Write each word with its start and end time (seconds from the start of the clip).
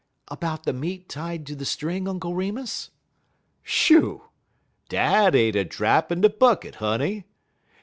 "About 0.29 0.63
the 0.63 0.73
meat 0.73 1.07
tied 1.07 1.45
to 1.45 1.55
the 1.55 1.63
string, 1.63 2.07
Uncle 2.07 2.33
Remus?" 2.33 2.89
"Shoo! 3.61 4.23
Dat 4.89 5.35
ain't 5.35 5.55
a 5.55 5.63
drap 5.63 6.11
in 6.11 6.21
de 6.21 6.29
bucket, 6.31 6.77
honey. 6.81 7.25